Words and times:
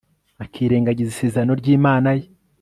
Akirengagiza 0.43 1.11
isezerano 1.13 1.53
ryImana 1.61 2.09
ye 2.17 2.25